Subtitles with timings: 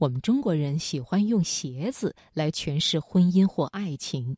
[0.00, 4.34] 我们中国人喜欢用鞋子来诠释婚姻或爱情，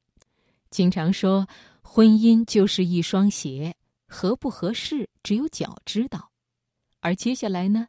[0.71, 1.46] 经常说
[1.83, 3.77] 婚姻就是一双鞋，
[4.09, 6.33] 合不合适只有脚知道。
[6.98, 7.87] 而接下来呢，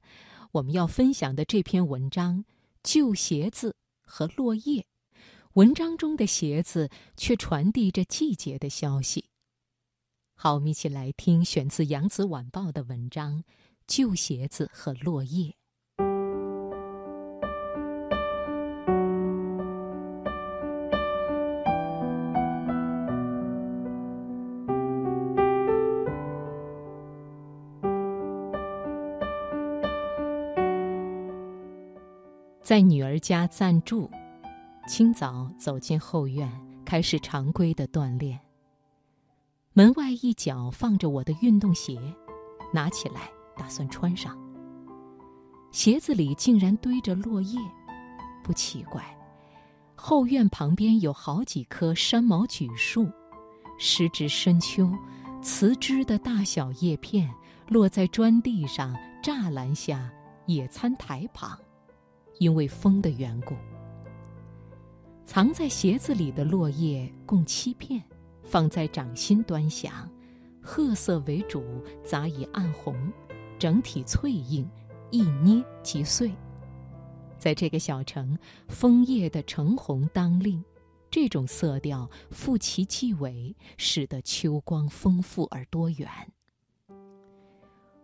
[0.52, 2.38] 我们要分享的这篇文章
[2.84, 4.82] 《旧鞋子和落叶》，
[5.54, 9.26] 文章中的鞋子却传递着季节的消息。
[10.36, 13.40] 好，我们一起来听选自《扬子晚报》的文章
[13.88, 15.48] 《旧鞋子和落叶》。
[32.64, 34.10] 在女儿家暂住，
[34.88, 36.50] 清早走进后院，
[36.86, 38.40] 开始常规的锻炼。
[39.74, 42.00] 门外一角放着我的运动鞋，
[42.74, 44.38] 拿起来打算穿上。
[45.74, 47.60] 鞋子里竟然堆着落叶，
[48.42, 49.04] 不奇怪。
[49.94, 53.12] 后院旁边有好几棵山毛榉树，
[53.78, 54.90] 时值深秋，
[55.42, 57.30] 瓷枝的大小叶片
[57.68, 60.10] 落在砖地上、栅栏下、
[60.46, 61.60] 野餐台旁。
[62.40, 63.56] 因为风的缘故，
[65.26, 68.04] 藏在鞋子里的落叶共七片，
[68.44, 70.10] 放在掌心端详，
[70.62, 71.64] 褐色为主，
[72.04, 72.96] 杂以暗红，
[73.58, 74.70] 整体脆硬，
[75.12, 76.32] 一捏即碎。
[77.38, 80.64] 在这个小城，枫叶的橙红当令，
[81.12, 86.10] 这种色调复其霁尾，使得秋光丰富而多元。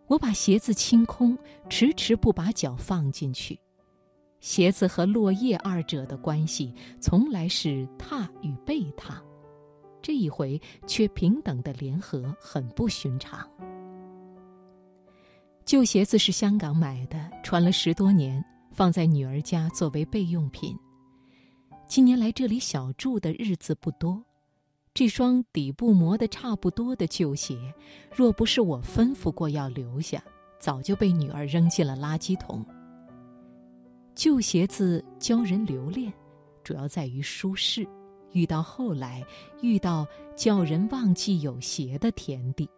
[0.07, 1.37] 我把鞋子清空，
[1.69, 3.59] 迟迟不把脚放进去。
[4.39, 9.21] 鞋子和落叶二者的关系从来是踏与被踏，
[10.01, 13.47] 这一回却平等的联合，很不寻常。
[15.65, 20.75] 旧鞋子是香港买的，穿了十多年，放在女儿家作为备用品。
[21.85, 24.23] 今年来这里小住的日子不多，
[24.93, 27.55] 这双底部磨得差不多的旧鞋，
[28.15, 30.23] 若不是我吩咐过要留下，
[30.59, 32.65] 早就被女儿扔进了垃圾桶。
[34.19, 36.11] 旧鞋子教人留恋，
[36.61, 37.87] 主要在于舒适。
[38.33, 39.23] 遇到后来，
[39.61, 42.69] 遇到叫人忘记有鞋的田地。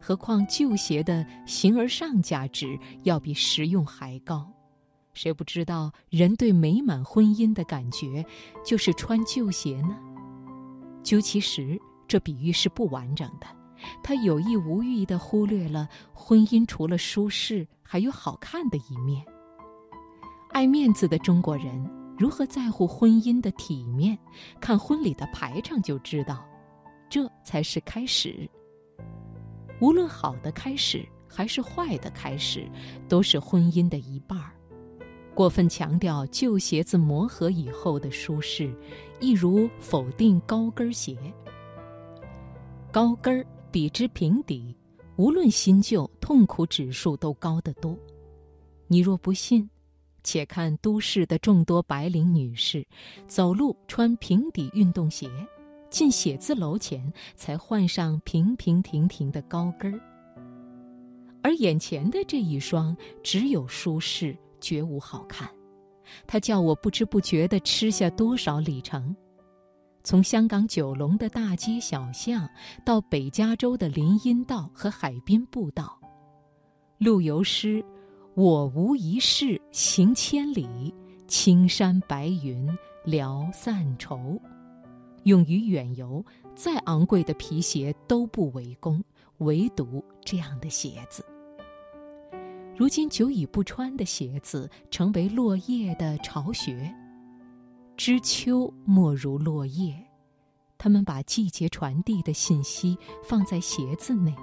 [0.00, 4.48] 何况旧鞋的形而上价值要比实用还高。
[5.14, 8.24] 谁不知道人对美满婚姻的感觉
[8.64, 9.98] 就是穿旧鞋呢？
[11.02, 11.76] 究其实，
[12.06, 13.48] 这比喻是不完整的。
[14.00, 19.26] 他有意无意地忽略了婚姻除了舒适，还有好看的一面。
[20.56, 21.86] 爱面子的中国人
[22.18, 24.18] 如何在乎婚姻的体面？
[24.58, 26.48] 看婚礼的排场就知道，
[27.10, 28.48] 这才是开始。
[29.82, 32.66] 无论好的开始还是坏的开始，
[33.06, 34.50] 都是婚姻的一半儿。
[35.34, 38.74] 过分强调旧鞋子磨合以后的舒适，
[39.20, 41.18] 一如否定高跟鞋。
[42.90, 44.74] 高跟儿比之平底，
[45.16, 47.94] 无论新旧，痛苦指数都高得多。
[48.86, 49.68] 你若不信。
[50.26, 52.84] 且看都市的众多白领女士，
[53.28, 55.30] 走路穿平底运动鞋，
[55.88, 60.00] 进写字楼前才换上平平停停的高跟儿。
[61.42, 65.48] 而眼前的这一双，只有舒适，绝无好看。
[66.26, 69.14] 它叫我不知不觉地吃下多少里程，
[70.02, 72.48] 从香港九龙的大街小巷，
[72.84, 75.96] 到北加州的林荫道和海滨步道，
[76.98, 77.84] 陆游诗。
[78.36, 80.92] 我无一事行千里，
[81.26, 82.68] 青山白云
[83.02, 84.38] 聊散愁。
[85.22, 86.22] 用于远游，
[86.54, 89.02] 再昂贵的皮鞋都不为功，
[89.38, 91.24] 唯独这样的鞋子。
[92.76, 96.94] 如今久已不穿的鞋子，成为落叶的巢穴。
[97.96, 99.96] 知秋莫如落叶，
[100.76, 104.36] 他们把季节传递的信息放在鞋子内，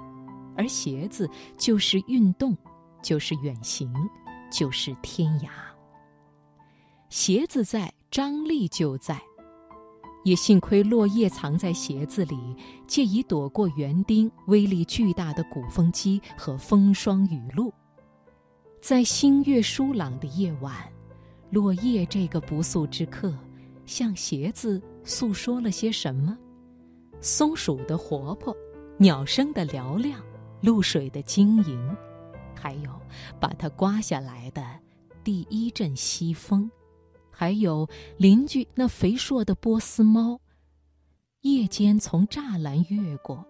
[0.56, 2.56] 而鞋子就是运动。
[3.04, 3.92] 就是远行，
[4.50, 5.48] 就是天涯。
[7.10, 9.20] 鞋子在，张力就在。
[10.24, 12.56] 也幸亏落叶藏在鞋子里，
[12.86, 17.70] 借以躲过园丁威力巨大的鼓风机和风霜雨露。
[18.80, 20.74] 在星月疏朗的夜晚，
[21.50, 23.36] 落叶这个不速之客，
[23.84, 26.38] 向鞋子诉说了些什么？
[27.20, 28.56] 松鼠的活泼，
[28.96, 30.18] 鸟声的嘹亮，
[30.62, 31.96] 露水的晶莹。
[32.54, 32.90] 还有
[33.40, 34.64] 把它刮下来的
[35.22, 36.70] 第一阵西风，
[37.30, 40.40] 还有邻居那肥硕的波斯猫，
[41.42, 43.44] 夜间从栅栏越过，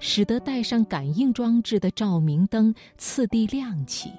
[0.00, 4.12] 使得带上感应装置的照明灯次第亮起。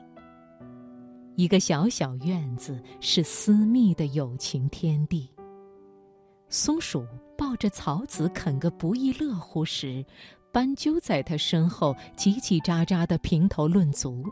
[1.36, 5.30] 一个小小院子是私密的友情天地。
[6.50, 7.06] 松鼠
[7.38, 10.04] 抱着草籽啃个不亦乐乎时，
[10.52, 14.24] 斑鸠在它身后叽叽喳喳地评头论足；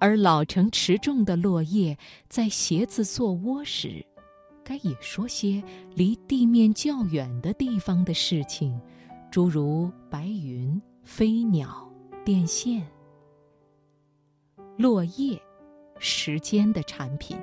[0.00, 1.96] 而老成持重的落叶
[2.28, 4.04] 在鞋子做窝时，
[4.64, 5.62] 该也说些
[5.94, 8.80] 离地面较远的地方的事情，
[9.30, 11.88] 诸如白云、飞鸟、
[12.24, 12.86] 电线。
[14.76, 15.40] 落叶。
[16.02, 17.36] 时间的产品，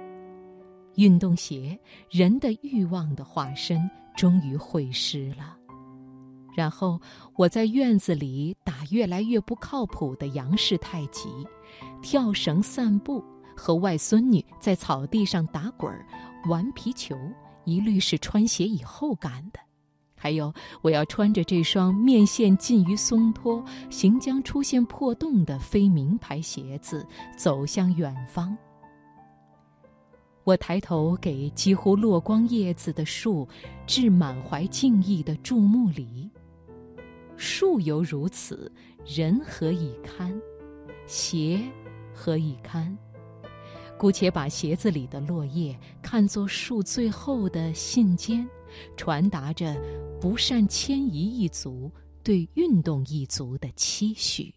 [0.95, 1.79] 运动鞋，
[2.09, 5.55] 人的欲望的化身，终于会师了。
[6.57, 6.99] 然后
[7.35, 11.29] 我在院子里打越来越不靠谱的杨氏太极，
[12.01, 13.23] 跳绳散步，
[13.55, 16.03] 和外孙女在草地上打滚儿、
[16.49, 17.15] 玩皮球，
[17.63, 19.59] 一律是穿鞋以后干的。
[20.15, 20.51] 还有，
[20.81, 27.05] 我要穿着这双面线近于松脱、行将出现破洞的非名牌鞋子，
[27.37, 28.57] 走向远方。
[30.43, 33.47] 我抬头给几乎落光叶子的树，
[33.85, 36.27] 致满怀敬意的注目礼。
[37.37, 38.71] 树犹如此，
[39.05, 40.37] 人何以堪？
[41.05, 41.61] 鞋
[42.13, 42.97] 何以堪？
[43.97, 48.45] 姑且把鞋子里的落叶看作树最后的信笺，
[48.95, 49.75] 传达着
[50.19, 51.91] 不善迁移一族
[52.23, 54.53] 对运动一族的期许。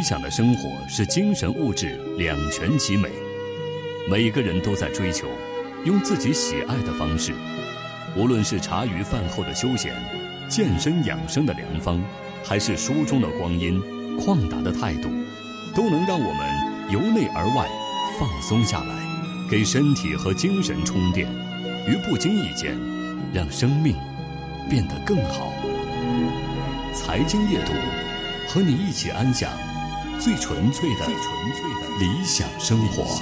[0.00, 3.10] 理想的生活是精神物质两全其美，
[4.08, 5.28] 每个人都在追求，
[5.84, 7.34] 用自己喜爱的方式，
[8.16, 9.92] 无论是茶余饭后的休闲、
[10.48, 12.02] 健身养生的良方，
[12.42, 13.78] 还是书中的光阴、
[14.18, 15.10] 旷达的态度，
[15.74, 17.68] 都能让我们由内而外
[18.18, 18.94] 放松下来，
[19.50, 21.30] 给身体和精神充电，
[21.86, 22.74] 于不经意间，
[23.34, 23.94] 让生命
[24.70, 25.52] 变得更好。
[26.94, 27.74] 财经夜读，
[28.48, 29.52] 和你一起安享。
[30.20, 31.06] 最纯粹的
[31.98, 33.18] 理想生活。